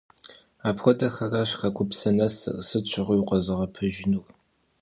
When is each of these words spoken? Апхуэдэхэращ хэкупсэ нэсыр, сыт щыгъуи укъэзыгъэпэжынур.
Апхуэдэхэращ 0.69 1.51
хэкупсэ 1.59 2.09
нэсыр, 2.17 2.55
сыт 2.67 2.85
щыгъуи 2.91 3.17
укъэзыгъэпэжынур. 3.21 4.25